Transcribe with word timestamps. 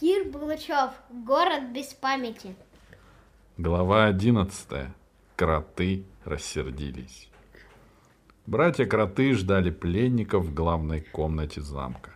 Кир 0.00 0.30
Булычев. 0.30 0.92
Город 1.10 1.72
без 1.74 1.86
памяти. 1.86 2.54
Глава 3.56 4.04
одиннадцатая. 4.04 4.94
Кроты 5.34 6.04
рассердились. 6.24 7.28
Братья-кроты 8.46 9.34
ждали 9.34 9.70
пленников 9.70 10.44
в 10.44 10.54
главной 10.54 11.00
комнате 11.00 11.62
замка, 11.62 12.12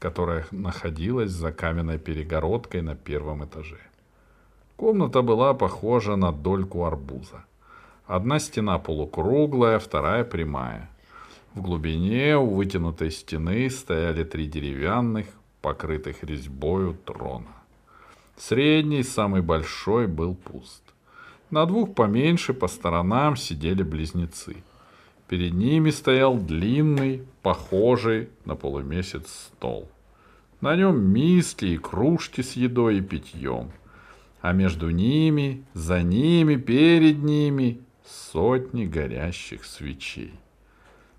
которая 0.00 0.44
находилась 0.50 1.30
за 1.30 1.52
каменной 1.52 2.00
перегородкой 2.00 2.82
на 2.82 2.96
первом 2.96 3.44
этаже. 3.44 3.78
Комната 4.74 5.22
была 5.22 5.54
похожа 5.54 6.16
на 6.16 6.32
дольку 6.32 6.84
арбуза. 6.84 7.44
Одна 8.06 8.40
стена 8.40 8.80
полукруглая, 8.80 9.78
вторая 9.78 10.24
прямая. 10.24 10.90
В 11.54 11.62
глубине 11.62 12.36
у 12.36 12.46
вытянутой 12.46 13.12
стены 13.12 13.70
стояли 13.70 14.24
три 14.24 14.46
деревянных, 14.46 15.26
покрытых 15.60 16.22
резьбою 16.24 16.94
трона. 17.04 17.54
Средний, 18.36 19.02
самый 19.02 19.42
большой, 19.42 20.06
был 20.06 20.34
пуст. 20.34 20.82
На 21.50 21.66
двух 21.66 21.94
поменьше 21.94 22.54
по 22.54 22.68
сторонам 22.68 23.36
сидели 23.36 23.82
близнецы. 23.82 24.56
Перед 25.28 25.52
ними 25.52 25.90
стоял 25.90 26.36
длинный, 26.36 27.22
похожий 27.42 28.30
на 28.44 28.56
полумесяц 28.56 29.28
стол. 29.28 29.88
На 30.60 30.76
нем 30.76 31.00
миски 31.00 31.66
и 31.66 31.76
кружки 31.76 32.42
с 32.42 32.52
едой 32.52 32.98
и 32.98 33.00
питьем. 33.00 33.70
А 34.40 34.52
между 34.52 34.90
ними, 34.90 35.64
за 35.74 36.02
ними, 36.02 36.56
перед 36.56 37.22
ними 37.22 37.80
сотни 38.04 38.86
горящих 38.86 39.64
свечей. 39.64 40.34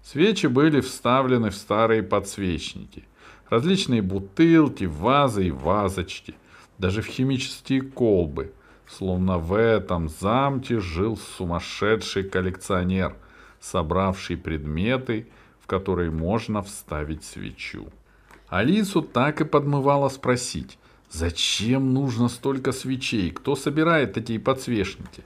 Свечи 0.04 0.48
были 0.48 0.82
вставлены 0.82 1.50
в 1.50 1.56
старые 1.56 2.04
подсвечники. 2.04 3.04
Различные 3.52 4.02
бутылки, 4.02 4.86
вазы 4.86 5.48
и 5.48 5.52
вазочки, 5.52 6.36
даже 6.78 7.02
в 7.02 7.08
химические 7.08 7.82
колбы. 7.82 8.54
Словно 8.88 9.40
в 9.40 9.54
этом 9.54 10.08
замке 10.08 10.80
жил 10.80 11.18
сумасшедший 11.18 12.24
коллекционер, 12.24 13.14
собравший 13.60 14.38
предметы, 14.38 15.28
в 15.60 15.68
которые 15.68 16.12
можно 16.12 16.64
вставить 16.64 17.26
свечу. 17.26 17.90
Алису 18.48 19.02
так 19.02 19.42
и 19.42 19.44
подмывало 19.44 20.08
спросить, 20.08 20.80
зачем 21.10 21.94
нужно 21.94 22.30
столько 22.30 22.72
свечей, 22.72 23.32
кто 23.32 23.58
собирает 23.58 24.14
такие 24.14 24.40
подсвечники? 24.40 25.24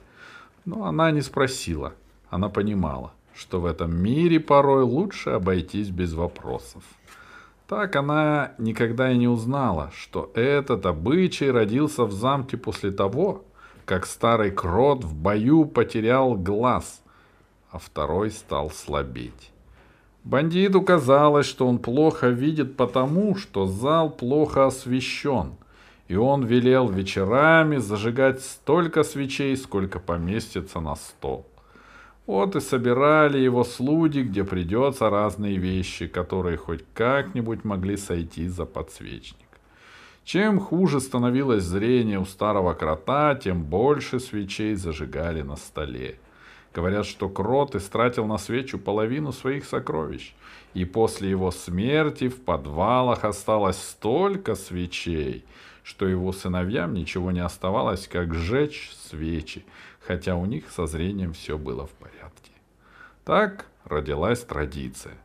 Но 0.65 0.85
она 0.85 1.11
не 1.11 1.21
спросила, 1.21 1.93
она 2.31 2.49
понимала, 2.49 3.13
что 3.35 3.61
в 3.61 3.67
этом 3.67 3.95
мире 3.95 4.39
порой 4.39 4.81
лучше 4.81 5.29
обойтись 5.29 5.91
без 5.91 6.13
вопросов. 6.13 6.81
Так 7.67 7.95
она 7.95 8.51
никогда 8.59 9.11
и 9.11 9.17
не 9.17 9.27
узнала, 9.27 9.91
что 9.95 10.31
этот 10.35 10.85
обычай 10.85 11.49
родился 11.49 12.05
в 12.05 12.11
замке 12.11 12.57
после 12.57 12.91
того, 12.91 13.43
как 13.85 14.05
старый 14.05 14.51
крот 14.51 15.03
в 15.03 15.15
бою 15.15 15.65
потерял 15.65 16.35
глаз, 16.35 17.01
а 17.71 17.79
второй 17.79 18.29
стал 18.29 18.69
слабеть. 18.69 19.51
Бандиту 20.23 20.81
казалось, 20.81 21.47
что 21.47 21.67
он 21.67 21.79
плохо 21.79 22.29
видит 22.29 22.77
потому, 22.77 23.35
что 23.35 23.65
зал 23.65 24.11
плохо 24.11 24.67
освещен, 24.67 25.53
и 26.07 26.15
он 26.15 26.43
велел 26.45 26.87
вечерами 26.87 27.77
зажигать 27.77 28.43
столько 28.43 29.03
свечей, 29.03 29.57
сколько 29.57 29.99
поместится 29.99 30.79
на 30.79 30.95
стол. 30.95 31.45
Вот 32.25 32.55
и 32.55 32.59
собирали 32.59 33.37
его 33.37 33.63
слуги, 33.63 34.21
где 34.21 34.43
придется 34.43 35.09
разные 35.09 35.57
вещи, 35.57 36.07
которые 36.07 36.57
хоть 36.57 36.83
как-нибудь 36.93 37.63
могли 37.63 37.97
сойти 37.97 38.47
за 38.47 38.65
подсвечник. 38.65 39.45
Чем 40.23 40.59
хуже 40.59 41.01
становилось 41.01 41.63
зрение 41.63 42.19
у 42.19 42.25
старого 42.25 42.73
крота, 42.73 43.35
тем 43.35 43.63
больше 43.63 44.19
свечей 44.19 44.73
зажигали 44.73 45.43
на 45.43 45.55
столе. 45.55 46.17
Говорят, 46.73 47.05
что 47.05 47.29
крот 47.29 47.75
истратил 47.75 48.25
на 48.25 48.39
свечу 48.39 48.79
половину 48.79 49.31
своих 49.31 49.65
сокровищ, 49.65 50.33
и 50.73 50.83
после 50.83 51.29
его 51.29 51.51
смерти 51.51 52.27
в 52.27 52.41
подвалах 52.41 53.23
осталось 53.23 53.77
столько 53.77 54.55
свечей, 54.55 55.45
что 55.83 56.07
его 56.07 56.33
сыновьям 56.33 56.95
ничего 56.95 57.31
не 57.31 57.39
оставалось, 57.39 58.07
как 58.07 58.33
сжечь 58.33 58.91
свечи, 59.07 59.63
хотя 60.05 60.35
у 60.35 60.45
них 60.45 60.69
со 60.71 60.85
зрением 60.85 61.33
все 61.33 61.57
было 61.57 61.87
в 61.87 61.91
порядке. 61.91 62.51
Так 63.23 63.65
родилась 63.85 64.41
традиция. 64.41 65.15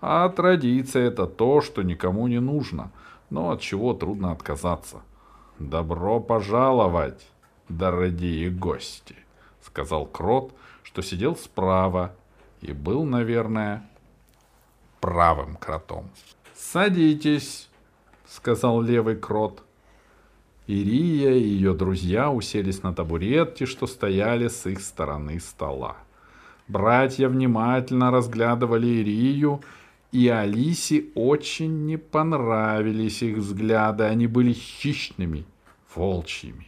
А 0.00 0.28
традиция 0.28 1.08
это 1.08 1.26
то, 1.26 1.60
что 1.60 1.82
никому 1.82 2.28
не 2.28 2.40
нужно, 2.40 2.92
но 3.30 3.50
от 3.50 3.60
чего 3.60 3.94
трудно 3.94 4.32
отказаться. 4.32 5.02
«Добро 5.58 6.20
пожаловать, 6.20 7.26
дорогие 7.68 8.48
гости»,— 8.48 9.16
сказал 9.60 10.06
Крот, 10.06 10.54
что 10.84 11.02
сидел 11.02 11.34
справа 11.34 12.14
и 12.60 12.72
был, 12.72 13.04
наверное, 13.04 13.88
правым 15.00 15.56
кротом. 15.56 16.10
«Садитесь»,— 16.54 17.68
сказал 18.28 18.82
левый 18.82 19.16
крот. 19.16 19.64
Ирия 20.68 21.32
и 21.32 21.48
ее 21.48 21.72
друзья 21.72 22.30
уселись 22.30 22.82
на 22.82 22.92
табуретки, 22.92 23.64
что 23.64 23.86
стояли 23.86 24.48
с 24.48 24.66
их 24.66 24.82
стороны 24.82 25.40
стола. 25.40 25.96
Братья 26.68 27.30
внимательно 27.30 28.10
разглядывали 28.10 28.86
Ирию 28.86 29.62
и 30.12 30.28
Алисе 30.28 31.06
очень 31.14 31.86
не 31.86 31.96
понравились 31.96 33.22
их 33.22 33.38
взгляды, 33.38 34.04
они 34.04 34.26
были 34.26 34.52
хищными, 34.52 35.46
волчьими. 35.94 36.66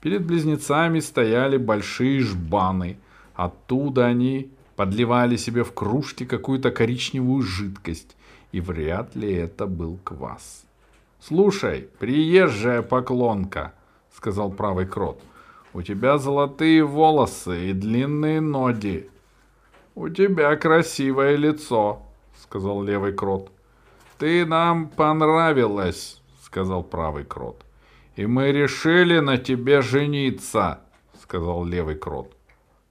Перед 0.00 0.26
близнецами 0.26 0.98
стояли 0.98 1.56
большие 1.56 2.20
жбаны. 2.20 2.96
Оттуда 3.34 4.06
они 4.06 4.50
подливали 4.74 5.36
себе 5.36 5.62
в 5.62 5.72
кружки 5.72 6.24
какую-то 6.24 6.72
коричневую 6.72 7.42
жидкость, 7.42 8.16
и 8.50 8.60
вряд 8.60 9.14
ли 9.14 9.32
это 9.32 9.66
был 9.66 9.98
квас. 10.02 10.64
«Слушай, 11.22 11.88
приезжая 11.98 12.82
поклонка»,— 12.82 13.74
сказал 14.16 14.50
правый 14.50 14.86
крот,— 14.86 15.22
«у 15.74 15.82
тебя 15.82 16.18
золотые 16.18 16.84
волосы 16.84 17.70
и 17.70 17.72
длинные 17.72 18.40
ноги. 18.40 19.10
У 19.94 20.08
тебя 20.08 20.56
красивое 20.56 21.36
лицо, 21.36 22.02
сказал 22.40 22.82
левый 22.82 23.12
крот. 23.12 23.50
Ты 24.18 24.46
нам 24.46 24.88
понравилась, 24.88 26.20
сказал 26.42 26.82
правый 26.82 27.24
крот. 27.24 27.64
И 28.16 28.26
мы 28.26 28.52
решили 28.52 29.18
на 29.18 29.36
тебе 29.36 29.82
жениться, 29.82 30.80
сказал 31.20 31.64
левый 31.64 31.96
крот. 31.96 32.34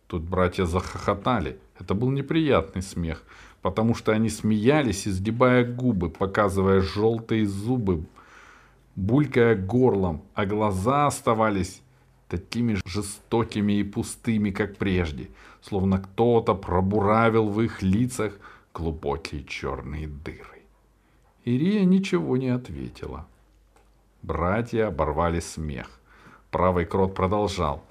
Тут 0.08 0.24
братья 0.24 0.66
захохотали. 0.66 1.60
Это 1.80 1.94
был 1.94 2.12
неприятный 2.12 2.82
смех, 2.82 3.24
потому 3.62 3.96
что 3.96 4.12
они 4.12 4.30
смеялись, 4.30 5.08
изгибая 5.08 5.64
губы, 5.64 6.10
показывая 6.10 6.82
желтые 6.82 7.46
зубы, 7.46 8.04
булькая 9.00 9.56
горлом, 9.56 10.22
а 10.34 10.46
глаза 10.46 11.08
оставались 11.08 11.82
такими 12.28 12.78
жестокими 12.86 13.74
и 13.74 13.84
пустыми, 13.84 14.52
как 14.52 14.78
прежде, 14.78 15.30
словно 15.62 16.00
кто-то 16.00 16.54
пробуравил 16.54 17.50
в 17.50 17.62
их 17.62 17.82
лицах 17.82 18.34
глубокие 18.74 19.44
черные 19.44 20.08
дыры. 20.08 20.64
Ирия 21.46 21.86
ничего 21.86 22.38
не 22.38 22.50
ответила. 22.50 23.26
Братья 24.22 24.88
оборвали 24.88 25.40
смех. 25.40 26.00
Правый 26.52 26.86
крот 26.86 27.16
продолжал. 27.16 27.84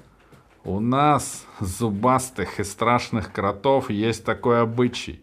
«У 0.64 0.80
нас, 0.80 1.46
зубастых 1.60 2.60
и 2.60 2.64
страшных 2.64 3.32
кротов, 3.32 3.90
есть 3.90 4.24
такой 4.24 4.60
обычай. 4.60 5.22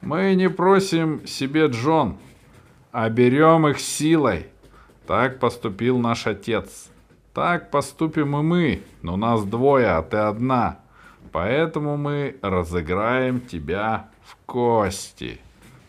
Мы 0.00 0.34
не 0.34 0.50
просим 0.50 1.24
себе 1.26 1.66
Джон, 1.66 2.16
а 2.90 3.08
берем 3.08 3.68
их 3.68 3.78
силой. 3.78 4.46
Так 5.06 5.38
поступил 5.38 5.98
наш 5.98 6.26
отец. 6.26 6.90
Так 7.34 7.70
поступим 7.70 8.36
и 8.36 8.42
мы, 8.42 8.82
но 9.00 9.16
нас 9.16 9.44
двое, 9.44 9.88
а 9.88 10.02
ты 10.02 10.18
одна. 10.18 10.80
Поэтому 11.32 11.96
мы 11.96 12.36
разыграем 12.42 13.40
тебя 13.40 14.10
в 14.22 14.36
кости. 14.46 15.40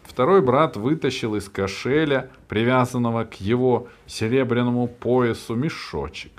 Второй 0.03 0.41
брат 0.41 0.77
вытащил 0.77 1.35
из 1.35 1.49
кошеля, 1.49 2.29
привязанного 2.47 3.25
к 3.25 3.35
его 3.35 3.87
серебряному 4.05 4.87
поясу, 4.87 5.55
мешочек 5.55 6.31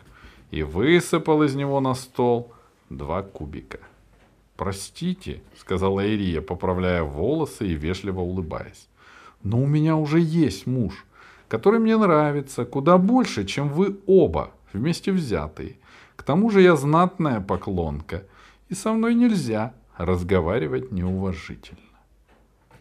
и 0.50 0.62
высыпал 0.62 1.42
из 1.42 1.54
него 1.56 1.80
на 1.80 1.94
стол 1.94 2.52
два 2.88 3.22
кубика. 3.22 3.80
«Простите»,— 4.56 5.42
сказала 5.58 6.06
Ирия, 6.06 6.40
поправляя 6.40 7.02
волосы 7.02 7.66
и 7.66 7.74
вежливо 7.74 8.20
улыбаясь, 8.20 8.88
«но 9.42 9.60
у 9.60 9.66
меня 9.66 9.96
уже 9.96 10.20
есть 10.20 10.66
муж, 10.66 11.04
который 11.48 11.80
мне 11.80 11.96
нравится 11.96 12.64
куда 12.64 12.98
больше, 12.98 13.44
чем 13.44 13.68
вы 13.68 13.98
оба 14.06 14.50
вместе 14.72 15.12
взятые. 15.12 15.78
К 16.16 16.22
тому 16.22 16.50
же 16.50 16.62
я 16.62 16.76
знатная 16.76 17.40
поклонка, 17.40 18.24
и 18.68 18.74
со 18.74 18.92
мной 18.92 19.14
нельзя 19.14 19.74
разговаривать 19.96 20.92
неуважительно. 20.92 21.80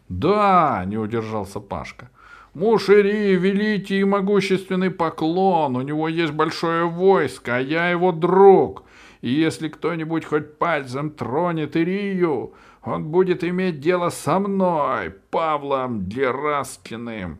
«Да!»— 0.09 0.83
не 0.87 0.97
удержался 0.97 1.59
Пашка. 1.59 2.09
Муж 2.53 2.89
Ирии 2.89 3.35
великий 3.35 4.01
и 4.01 4.03
могущественный 4.03 4.91
поклон, 4.91 5.75
у 5.75 5.81
него 5.81 6.07
есть 6.07 6.33
большое 6.33 6.85
войско, 6.85 7.55
а 7.55 7.59
я 7.59 7.89
его 7.89 8.11
друг. 8.11 8.83
И 9.21 9.31
если 9.31 9.69
кто-нибудь 9.69 10.25
хоть 10.25 10.59
пальцем 10.59 11.09
тронет 11.09 11.75
Ирию, 11.75 12.53
он 12.83 13.05
будет 13.05 13.43
иметь 13.43 13.79
дело 13.79 14.09
со 14.09 14.37
мной, 14.37 15.09
Павлом 15.31 16.07
Дераскиным. 16.07 17.39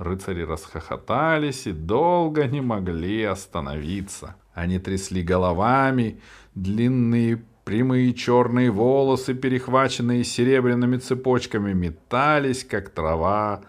Рыцари 0.00 0.44
расхохотались 0.44 1.66
и 1.66 1.72
долго 1.72 2.46
не 2.46 2.62
могли 2.62 3.22
остановиться. 3.22 4.34
Они 4.54 4.78
трясли 4.78 5.22
головами, 5.22 6.22
длинные 6.54 7.42
прямые 7.66 8.14
черные 8.14 8.70
волосы, 8.70 9.34
перехваченные 9.34 10.24
серебряными 10.24 10.96
цепочками, 10.96 11.74
метались, 11.74 12.64
как 12.64 12.88
трава 12.88 13.60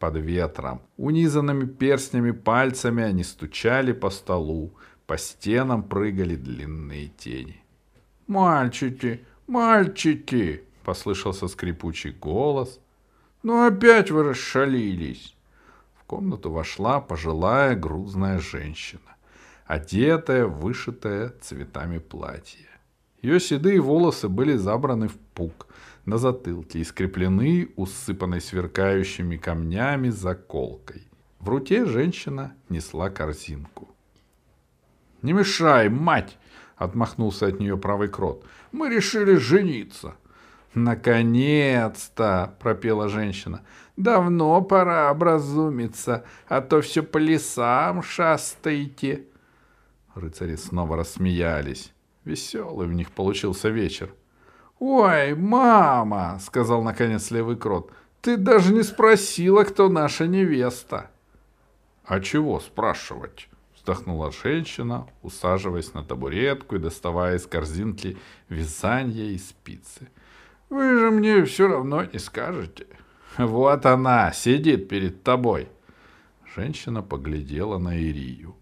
под 0.00 0.16
ветром. 0.16 0.82
Унизанными 0.96 1.66
перстнями 1.66 2.32
пальцами 2.32 3.04
они 3.04 3.22
стучали 3.22 3.92
по 3.92 4.10
столу, 4.10 4.74
по 5.06 5.16
стенам 5.16 5.84
прыгали 5.84 6.34
длинные 6.34 7.12
тени. 7.16 7.62
«Мальчики, 8.26 9.20
мальчики!»— 9.46 10.64
послышался 10.84 11.46
скрипучий 11.46 12.10
голос. 12.10 12.80
«Ну 13.44 13.64
опять 13.68 14.10
вы 14.10 14.24
расшалились!» 14.24 15.35
Комнату 16.06 16.52
вошла 16.52 17.00
пожилая 17.00 17.74
грузная 17.74 18.38
женщина, 18.38 19.16
одетая, 19.66 20.46
вышитая 20.46 21.34
цветами 21.40 21.98
платье. 21.98 22.68
Ее 23.22 23.40
седые 23.40 23.80
волосы 23.80 24.28
были 24.28 24.54
забраны 24.54 25.08
в 25.08 25.16
пук 25.34 25.66
на 26.04 26.16
затылке 26.16 26.78
и 26.78 26.84
скреплены 26.84 27.70
усыпанной 27.74 28.40
сверкающими 28.40 29.36
камнями 29.36 30.10
заколкой. 30.10 31.08
В 31.40 31.48
руке 31.48 31.84
женщина 31.84 32.54
несла 32.68 33.10
корзинку. 33.10 33.88
«Не 35.22 35.32
мешай, 35.32 35.88
мать!»— 35.88 36.38
отмахнулся 36.76 37.48
от 37.48 37.58
нее 37.58 37.76
правый 37.76 38.08
крот. 38.08 38.44
«Мы 38.70 38.90
решили 38.90 39.34
жениться». 39.34 40.14
«Наконец-то!»— 40.76 42.54
пропела 42.60 43.08
женщина. 43.08 43.62
«Давно 43.96 44.60
пора 44.60 45.10
образумиться, 45.10 46.26
а 46.48 46.60
то 46.60 46.82
все 46.82 47.02
по 47.02 47.16
лесам 47.16 48.02
шастаете». 48.02 49.24
Рыцари 50.14 50.54
снова 50.56 50.98
рассмеялись. 50.98 51.94
Веселый 52.26 52.88
у 52.88 52.92
них 52.92 53.10
получился 53.10 53.70
вечер. 53.70 54.12
«Ой, 54.78 55.34
мама!»— 55.34 56.38
сказал 56.44 56.82
наконец 56.82 57.30
левый 57.30 57.56
крот. 57.56 57.90
«Ты 58.20 58.36
даже 58.36 58.74
не 58.74 58.82
спросила, 58.82 59.64
кто 59.64 59.88
наша 59.88 60.26
невеста». 60.26 61.10
«А 62.04 62.20
чего 62.20 62.60
спрашивать?»— 62.60 63.48
вздохнула 63.74 64.30
женщина, 64.30 65.06
усаживаясь 65.22 65.94
на 65.94 66.04
табуретку 66.04 66.76
и 66.76 66.80
доставая 66.80 67.36
из 67.36 67.46
корзинки 67.46 68.18
вязание 68.50 69.32
и 69.32 69.38
спицы. 69.38 70.10
«Вы 70.68 70.98
же 70.98 71.10
мне 71.10 71.44
все 71.44 71.68
равно 71.68 72.04
не 72.04 72.18
скажете». 72.18 72.86
«Вот 73.38 73.84
она, 73.86 74.32
сидит 74.32 74.88
перед 74.88 75.22
тобой». 75.22 75.68
Женщина 76.54 77.02
поглядела 77.02 77.78
на 77.78 77.96
Ирию. 77.96 78.56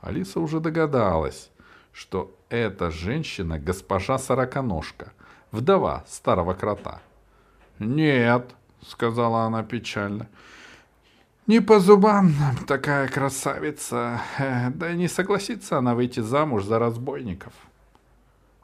Алиса 0.00 0.40
уже 0.40 0.60
догадалась, 0.60 1.50
что 1.92 2.34
эта 2.48 2.90
женщина 2.90 3.58
госпожа 3.58 4.18
Сороконожка, 4.18 5.12
вдова 5.52 6.04
старого 6.08 6.54
крота. 6.54 7.00
«Нет»,— 7.78 8.54
сказала 8.86 9.42
она 9.42 9.62
печально,— 9.62 10.28
«не 11.46 11.60
по 11.60 11.78
зубам 11.78 12.32
нам 12.38 12.56
такая 12.66 13.08
красавица, 13.08 14.20
э, 14.38 14.70
да 14.70 14.92
и 14.92 14.96
не 14.96 15.08
согласится 15.08 15.78
она 15.78 15.94
выйти 15.94 16.20
замуж 16.20 16.64
за 16.64 16.78
разбойников». 16.78 17.52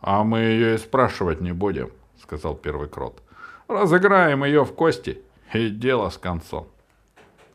«А 0.00 0.24
мы 0.24 0.38
ее 0.40 0.74
и 0.74 0.78
спрашивать 0.78 1.40
не 1.40 1.52
будем»,— 1.52 1.90
сказал 2.26 2.54
первый 2.56 2.88
крот. 2.88 3.22
«Разыграем 3.68 4.44
ее 4.44 4.64
в 4.64 4.72
кости, 4.74 5.22
и 5.54 5.70
дело 5.70 6.10
с 6.10 6.18
концом». 6.18 6.66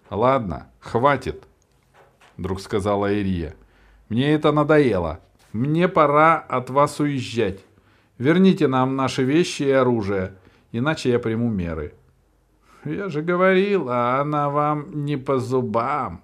«Ладно, 0.09 0.67
хватит»,— 0.79 1.43
вдруг 2.37 2.61
сказала 2.61 3.13
Ирия. 3.13 3.55
«Мне 4.09 4.33
это 4.33 4.51
надоело. 4.51 5.19
Мне 5.51 5.87
пора 5.87 6.37
от 6.37 6.69
вас 6.69 6.99
уезжать. 6.99 7.59
Верните 8.17 8.67
нам 8.67 8.95
наши 8.95 9.23
вещи 9.23 9.63
и 9.63 9.71
оружие, 9.71 10.35
иначе 10.71 11.11
я 11.11 11.19
приму 11.19 11.49
меры. 11.49 11.93
Я 12.85 13.09
же 13.09 13.21
говорила, 13.21 14.19
она 14.19 14.49
вам 14.49 15.05
не 15.05 15.17
по 15.17 15.37
зубам, 15.39 16.21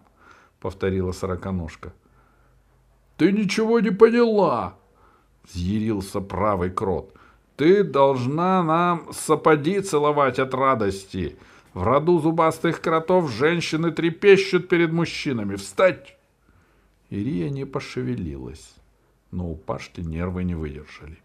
повторила 0.60 1.12
сороконожка. 1.12 1.94
Ты 3.18 3.32
ничего 3.32 3.80
не 3.80 3.92
поняла, 3.92 4.76
взъярился 5.44 6.22
правый 6.22 6.70
крот. 6.70 7.17
Ты 7.58 7.84
должна 7.84 8.64
нам 8.64 9.12
сапоги 9.12 9.82
целовать 9.82 10.40
от 10.40 10.54
радости. 10.54 11.36
В 11.74 11.84
роду 11.84 12.20
зубастых 12.20 12.82
кротов 12.82 13.30
женщины 13.30 13.92
трепещут 13.92 14.70
перед 14.70 14.94
мужчинами. 14.94 15.56
Встать! 15.56 16.18
Ирия 17.10 17.50
не 17.50 17.66
пошевелилась 17.66 18.78
но 19.32 19.52
у 19.52 19.56
Пашки 19.56 20.02
нервы 20.02 20.44
не 20.44 20.56
выдержали. 20.56 21.18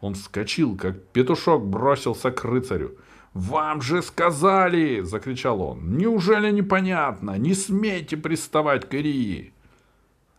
Он 0.00 0.14
вскочил, 0.14 0.76
как 0.76 1.02
петушок 1.12 1.66
бросился 1.66 2.30
к 2.30 2.44
рыцарю. 2.44 2.96
«Вам 3.34 3.80
же 3.80 4.02
сказали!»— 4.02 5.00
закричал 5.02 5.62
он. 5.62 5.96
«Неужели 5.96 6.50
непонятно? 6.50 7.38
Не 7.38 7.54
смейте 7.54 8.16
приставать 8.16 8.88
к 8.88 8.94
Ирии!» 8.94 9.52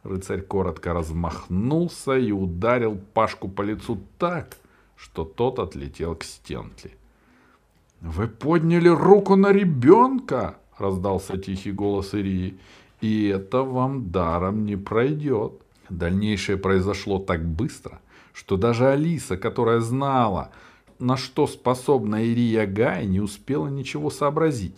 Рыцарь 0.04 0.42
коротко 0.42 0.94
размахнулся 0.94 2.18
и 2.18 2.32
ударил 2.32 3.00
Пашку 3.14 3.48
по 3.48 3.62
лицу 3.62 4.02
так, 4.18 4.58
что 5.02 5.26
тот 5.26 5.58
отлетел 5.58 6.16
к 6.16 6.24
стенке. 6.24 6.92
«Вы 8.02 8.28
подняли 8.28 8.88
руку 8.88 9.36
на 9.36 9.52
ребенка!»— 9.52 10.58
раздался 10.78 11.38
тихий 11.38 11.72
голос 11.72 12.14
Ирии. 12.14 12.60
«И 13.02 13.28
это 13.28 13.64
вам 13.64 14.12
даром 14.12 14.66
не 14.66 14.76
пройдет!» 14.76 15.54
Дальнейшее 15.90 16.58
произошло 16.58 17.20
так 17.20 17.44
быстро, 17.44 18.00
что 18.32 18.58
даже 18.58 18.88
Алиса, 18.88 19.38
которая 19.38 19.80
знала, 19.80 20.52
на 21.00 21.18
что 21.18 21.48
способна 21.48 22.24
Ирия 22.24 22.68
Гай, 22.68 23.06
не 23.08 23.20
успела 23.20 23.68
ничего 23.68 24.12
сообразить. 24.12 24.76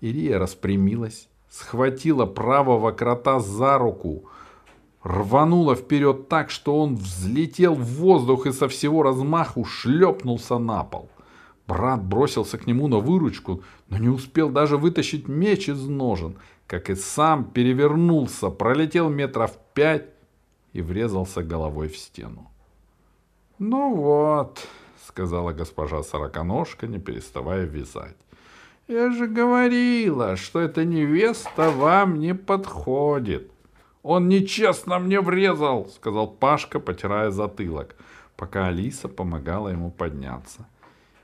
Ирия 0.00 0.38
распрямилась, 0.38 1.28
схватила 1.48 2.26
правого 2.26 2.90
крота 2.90 3.38
за 3.38 3.78
руку, 3.78 4.24
рванула 5.02 5.74
вперед 5.74 6.28
так, 6.28 6.50
что 6.50 6.78
он 6.78 6.96
взлетел 6.96 7.74
в 7.74 7.84
воздух 7.84 8.46
и 8.46 8.52
со 8.52 8.68
всего 8.68 9.02
размаху 9.02 9.64
шлепнулся 9.64 10.58
на 10.58 10.84
пол. 10.84 11.08
Брат 11.66 12.02
бросился 12.02 12.58
к 12.58 12.66
нему 12.66 12.88
на 12.88 12.98
выручку, 12.98 13.62
но 13.88 13.98
не 13.98 14.08
успел 14.08 14.50
даже 14.50 14.76
вытащить 14.76 15.28
меч 15.28 15.68
из 15.68 15.86
ножен, 15.86 16.36
как 16.66 16.90
и 16.90 16.94
сам 16.94 17.44
перевернулся, 17.44 18.50
пролетел 18.50 19.08
метров 19.08 19.56
пять 19.72 20.08
и 20.72 20.82
врезался 20.82 21.42
головой 21.42 21.88
в 21.88 21.96
стену. 21.96 22.50
«Ну 23.58 23.94
вот»,— 23.94 24.66
сказала 25.06 25.52
госпожа 25.52 26.02
Сороконожка, 26.02 26.86
не 26.86 26.98
переставая 26.98 27.66
вязать. 27.66 28.16
«Я 28.88 29.12
же 29.12 29.28
говорила, 29.28 30.36
что 30.36 30.60
эта 30.60 30.84
невеста 30.84 31.70
вам 31.70 32.18
не 32.18 32.34
подходит». 32.34 33.50
«Он 34.02 34.28
нечестно 34.28 34.98
мне 34.98 35.20
врезал»,— 35.20 35.86
сказал 35.94 36.28
Пашка, 36.28 36.80
потирая 36.80 37.30
затылок, 37.30 37.96
пока 38.36 38.68
Алиса 38.68 39.08
помогала 39.08 39.68
ему 39.68 39.90
подняться. 39.90 40.66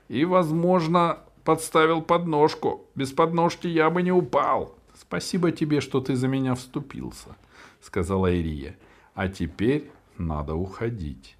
«И, 0.09 0.25
возможно, 0.25 1.19
подставил 1.43 2.01
подножку. 2.01 2.85
Без 2.95 3.11
подножки 3.11 3.67
я 3.67 3.89
бы 3.89 4.03
не 4.03 4.11
упал». 4.11 4.75
«Спасибо 4.99 5.51
тебе, 5.51 5.79
что 5.79 6.01
ты 6.01 6.15
за 6.15 6.27
меня 6.27 6.55
вступился»,— 6.55 7.35
сказала 7.81 8.31
Ирия. 8.33 8.75
А 9.13 9.27
теперь 9.27 9.89
надо 10.17 10.55
уходить. 10.55 11.37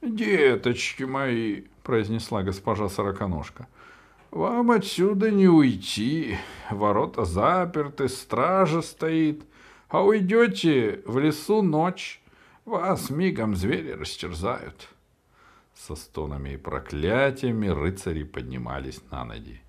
«Деточки 0.00 1.04
мои»,— 1.04 1.62
произнесла 1.82 2.42
госпожа 2.42 2.88
Сороконожка,— 2.88 3.66
«вам 4.30 4.70
отсюда 4.70 5.30
не 5.30 5.48
уйти. 5.48 6.38
Ворота 6.70 7.24
заперты, 7.24 8.08
стража 8.08 8.82
стоит. 8.82 9.44
А 9.88 10.02
уйдете 10.02 11.02
в 11.06 11.18
лесу 11.18 11.62
ночь, 11.62 12.22
вас 12.64 13.10
мигом 13.10 13.56
звери 13.56 13.92
растерзают». 13.92 14.88
Со 15.74 15.94
стонами 15.94 16.54
и 16.54 16.56
проклятиями 16.56 17.68
рыцари 17.68 18.22
поднимались 18.22 19.00
на 19.10 19.24
ноги. 19.24 19.60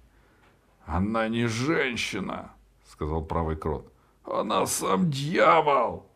«Она 0.85 1.27
не 1.27 1.47
женщина»,— 1.47 2.53
сказал 2.89 3.23
правый 3.23 3.57
крот. 3.57 3.91
«Она 4.23 4.65
сам 4.65 5.11
дьявол!» 5.11 6.07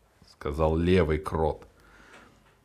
сказал 0.41 0.75
левый 0.75 1.20
крот. 1.20 1.67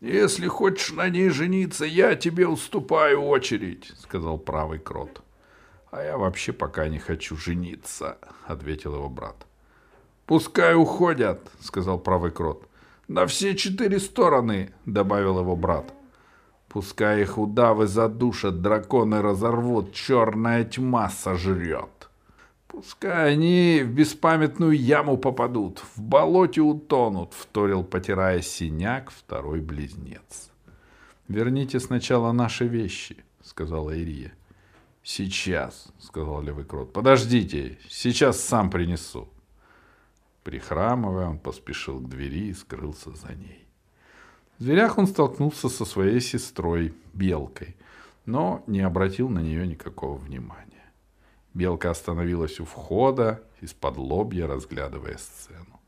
«Если 0.00 0.46
хочешь 0.46 0.92
на 0.92 1.10
ней 1.10 1.28
жениться, 1.28 1.84
я 1.84 2.14
тебе 2.14 2.48
уступаю 2.48 3.22
очередь»,— 3.22 3.92
сказал 3.98 4.38
правый 4.38 4.78
крот. 4.78 5.20
А 5.90 6.02
я 6.02 6.16
вообще 6.16 6.54
пока 6.54 6.88
не 6.88 6.98
хочу 6.98 7.36
жениться, 7.36 8.16
ответил 8.46 8.94
его 8.94 9.10
брат. 9.10 9.46
Пускай 10.26 10.74
уходят, 10.74 11.40
сказал 11.60 11.98
правый 11.98 12.32
крот. 12.32 12.68
На 13.06 13.26
все 13.26 13.54
четыре 13.54 14.00
стороны, 14.00 14.74
добавил 14.84 15.38
его 15.38 15.54
брат. 15.54 15.92
Пускай 16.68 17.22
их 17.22 17.38
удавы 17.38 17.86
задушат, 17.86 18.60
драконы 18.60 19.22
разорвут, 19.22 19.94
черная 19.94 20.64
тьма 20.64 21.08
сожрет. 21.10 22.08
Пускай 22.66 23.32
они 23.32 23.80
в 23.84 23.94
беспамятную 23.94 24.72
яму 24.76 25.16
попадут, 25.16 25.82
в 25.94 26.02
болоте 26.02 26.60
утонут, 26.60 27.32
вторил, 27.32 27.84
потирая 27.84 28.42
синяк, 28.42 29.10
второй 29.10 29.60
близнец. 29.60 30.50
Верните 31.28 31.78
сначала 31.78 32.32
наши 32.32 32.66
вещи, 32.66 33.24
сказала 33.42 33.96
Ирия. 33.96 34.32
Сейчас, 35.04 35.86
сказал 36.00 36.42
левый 36.42 36.64
крот. 36.64 36.92
Подождите, 36.92 37.78
сейчас 37.88 38.40
сам 38.40 38.70
принесу. 38.70 39.28
Прихрамывая, 40.46 41.26
он 41.26 41.40
поспешил 41.40 41.98
к 41.98 42.08
двери 42.08 42.50
и 42.50 42.54
скрылся 42.54 43.10
за 43.10 43.34
ней. 43.34 43.66
В 44.60 44.62
дверях 44.62 44.96
он 44.96 45.08
столкнулся 45.08 45.68
со 45.68 45.84
своей 45.84 46.20
сестрой, 46.20 46.94
Белкой, 47.12 47.74
но 48.26 48.62
не 48.68 48.80
обратил 48.80 49.28
на 49.28 49.40
нее 49.40 49.66
никакого 49.66 50.16
внимания. 50.16 50.92
Белка 51.52 51.90
остановилась 51.90 52.60
у 52.60 52.64
входа, 52.64 53.42
из-под 53.60 53.96
лобья 53.96 54.46
разглядывая 54.46 55.16
сцену. 55.18 55.80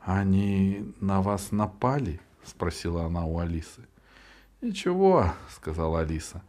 «Они 0.00 0.94
на 0.98 1.20
вас 1.20 1.52
напали?»— 1.52 2.18
спросила 2.44 3.04
она 3.04 3.26
у 3.26 3.40
Алисы. 3.40 3.86
«Ничего»,— 4.62 5.34
сказала 5.50 6.00
Алиса. 6.00 6.42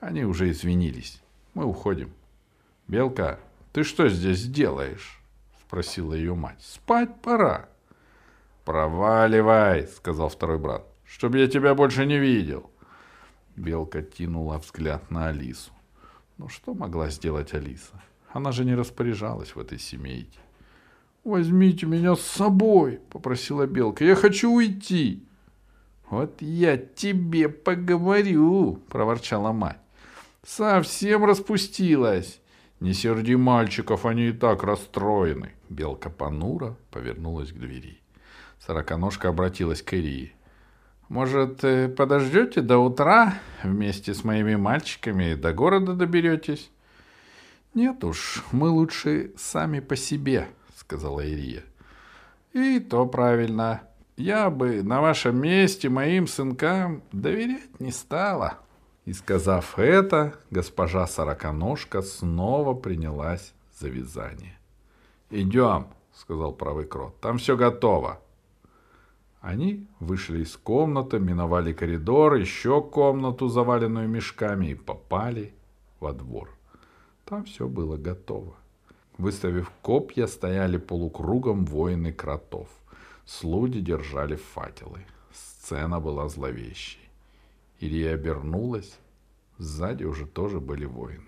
«Они 0.00 0.24
уже 0.24 0.50
извинились. 0.50 1.22
Мы 1.54 1.64
уходим». 1.64 2.12
«Белка, 2.88 3.38
ты 3.72 3.84
что 3.84 4.08
здесь 4.08 4.48
делаешь?»— 4.48 5.22
спросила 5.66 6.14
ее 6.14 6.34
мать. 6.34 6.60
«Спать 6.60 7.20
пора». 7.20 7.68
«Проваливай»,— 8.64 9.86
сказал 9.96 10.28
второй 10.28 10.58
брат,— 10.58 10.84
«чтобы 11.04 11.38
я 11.38 11.48
тебя 11.48 11.74
больше 11.74 12.06
не 12.06 12.18
видел». 12.18 12.70
Белка 13.56 14.02
кинула 14.02 14.58
взгляд 14.58 15.10
на 15.10 15.28
Алису. 15.28 15.72
Но 16.38 16.48
что 16.48 16.74
могла 16.74 17.08
сделать 17.08 17.54
Алиса? 17.54 18.02
Она 18.32 18.52
же 18.52 18.64
не 18.64 18.74
распоряжалась 18.74 19.54
в 19.54 19.60
этой 19.60 19.78
семейке. 19.78 20.38
«Возьмите 21.24 21.86
меня 21.86 22.14
с 22.14 22.20
собой»,— 22.20 23.00
попросила 23.10 23.66
Белка. 23.66 24.04
«Я 24.04 24.14
хочу 24.14 24.52
уйти». 24.52 25.24
«Вот 26.10 26.40
я 26.40 26.76
тебе 26.76 27.48
поговорю»,— 27.48 28.80
проворчала 28.90 29.52
мать. 29.52 29.80
«Совсем 30.44 31.24
распустилась». 31.24 32.40
«Не 32.80 32.92
серди 32.92 33.36
мальчиков, 33.36 34.04
они 34.04 34.28
и 34.28 34.32
так 34.32 34.62
расстроены». 34.62 35.52
Белка 35.70 36.10
понура 36.10 36.76
повернулась 36.90 37.50
к 37.50 37.56
двери. 37.56 38.00
Сороконожка 38.58 39.28
обратилась 39.28 39.82
к 39.82 39.94
Ирии. 39.94 40.34
«Может, 41.08 41.64
э, 41.64 41.88
подождете 41.88 42.60
до 42.60 42.78
утра 42.78 43.38
вместе 43.62 44.12
с 44.12 44.24
моими 44.24 44.56
мальчиками 44.56 45.32
и 45.32 45.36
до 45.36 45.52
города 45.52 45.94
доберетесь?» 45.94 46.70
«Нет 47.74 48.02
уж, 48.04 48.42
мы 48.52 48.68
лучше 48.68 49.32
сами 49.36 49.80
по 49.80 49.96
себе»,— 49.96 50.48
сказала 50.76 51.20
Ирия. 51.20 51.62
«И 52.52 52.80
то 52.80 53.06
правильно. 53.06 53.82
Я 54.16 54.50
бы 54.50 54.82
на 54.82 55.00
вашем 55.00 55.40
месте 55.40 55.88
моим 55.88 56.26
сынкам 56.26 57.02
доверять 57.12 57.80
не 57.80 57.92
стала». 57.92 58.65
И 59.06 59.12
сказав 59.12 59.78
это, 59.78 60.34
госпожа 60.50 61.06
Сороконожка 61.06 62.02
снова 62.02 62.74
принялась 62.74 63.54
за 63.78 63.88
вязание. 63.88 64.58
«Идем»,— 65.30 65.86
сказал 66.12 66.52
правый 66.52 66.86
крот,— 66.86 67.18
«там 67.20 67.38
все 67.38 67.56
готово». 67.56 68.20
Они 69.40 69.86
вышли 70.00 70.42
из 70.42 70.56
комнаты, 70.56 71.20
миновали 71.20 71.72
коридор, 71.72 72.34
еще 72.34 72.82
комнату, 72.82 73.46
заваленную 73.46 74.08
мешками, 74.08 74.70
и 74.70 74.74
попали 74.74 75.54
во 76.00 76.12
двор. 76.12 76.50
Там 77.24 77.44
все 77.44 77.68
было 77.68 77.96
готово. 77.96 78.56
Выставив 79.18 79.70
копья, 79.82 80.26
стояли 80.26 80.78
полукругом 80.78 81.64
воины 81.64 82.12
кротов. 82.12 82.68
Слуги 83.24 83.78
держали 83.78 84.34
факелы. 84.34 85.06
Сцена 85.32 86.00
была 86.00 86.28
зловещей. 86.28 87.05
Ирия 87.80 88.14
обернулась. 88.14 88.98
Сзади 89.58 90.04
уже 90.04 90.26
тоже 90.26 90.60
были 90.60 90.84
воины. 90.84 91.22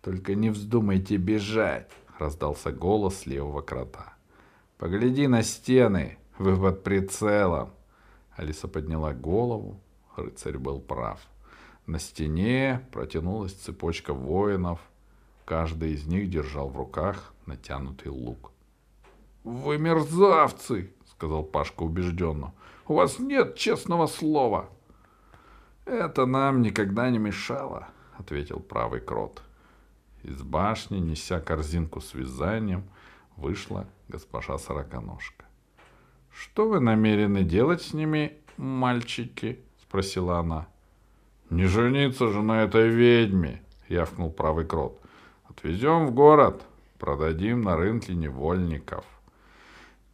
«Только 0.00 0.34
не 0.34 0.50
вздумайте 0.50 1.16
бежать!»— 1.16 1.90
раздался 2.18 2.72
голос 2.72 3.26
левого 3.26 3.62
крота. 3.62 4.14
«Погляди 4.78 5.26
на 5.26 5.42
стены!» 5.42 6.18
Вы 6.38 6.56
под 6.56 6.82
прицелом. 6.82 7.70
Алиса 8.36 8.66
подняла 8.66 9.12
голову. 9.12 9.80
Рыцарь 10.16 10.58
был 10.58 10.80
прав. 10.80 11.20
На 11.86 11.98
стене 11.98 12.86
протянулась 12.90 13.52
цепочка 13.52 14.14
воинов. 14.14 14.80
Каждый 15.44 15.92
из 15.92 16.06
них 16.06 16.30
держал 16.30 16.68
в 16.68 16.76
руках 16.76 17.34
натянутый 17.46 18.10
лук. 18.10 18.50
«Вы 19.44 19.78
мерзавцы!»— 19.78 20.92
сказал 21.12 21.44
Пашка 21.44 21.82
убежденно. 21.82 22.52
«У 22.88 22.94
вас 22.94 23.18
нет 23.18 23.56
честного 23.56 24.06
слова!» 24.06 24.68
«Это 25.84 26.26
нам 26.26 26.62
никогда 26.62 27.10
не 27.10 27.18
мешало»,— 27.18 27.88
ответил 28.18 28.60
правый 28.60 29.00
крот. 29.00 29.42
Из 30.22 30.40
башни, 30.42 30.98
неся 30.98 31.40
корзинку 31.40 32.00
с 32.00 32.14
вязанием, 32.14 32.84
вышла 33.36 33.88
госпожа 34.08 34.58
Сороконожка. 34.58 35.44
«Что 36.30 36.68
вы 36.68 36.80
намерены 36.80 37.42
делать 37.42 37.82
с 37.82 37.92
ними, 37.92 38.38
мальчики?»— 38.56 39.58
спросила 39.82 40.38
она. 40.38 40.68
«Не 41.50 41.66
жениться 41.66 42.28
же 42.28 42.42
на 42.42 42.62
этой 42.62 42.88
ведьме!»— 42.88 43.62
явкнул 43.88 44.30
правый 44.30 44.64
крот. 44.64 45.00
«Отвезем 45.48 46.06
в 46.06 46.14
город, 46.14 46.62
продадим 46.98 47.62
на 47.62 47.76
рынке 47.76 48.14
невольников». 48.14 49.04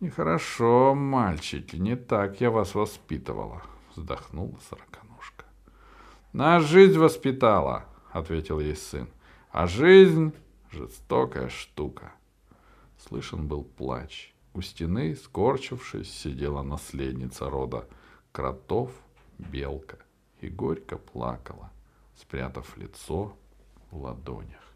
«Нехорошо, 0.01 0.95
мальчики, 0.95 1.77
не 1.77 1.97
так 1.97 2.41
я 2.41 2.51
вас 2.51 2.75
воспитывала»,— 2.75 3.63
вздохнула 3.95 4.57
сороконожка. 4.69 5.08
«Нас 6.33 6.65
жизнь 6.65 6.99
воспитала»,— 6.99 7.87
ответил 8.13 8.61
ей 8.61 8.77
сын. 8.77 9.09
«А 9.51 9.67
жизнь— 9.67 10.35
жестокая 10.71 11.49
штука». 11.49 12.13
Слышен 12.99 13.49
был 13.49 13.65
плач. 13.65 14.35
У 14.53 14.61
стены, 14.61 15.17
скорчившись, 15.17 16.13
сидела 16.13 16.63
наследница 16.63 17.49
рода 17.49 17.89
кротов, 18.33 18.91
белка, 19.39 19.99
и 20.41 20.49
горько 20.49 20.99
плакала, 20.99 21.71
спрятав 22.15 22.77
лицо 22.77 23.37
в 23.91 24.03
ладонях. 24.03 24.68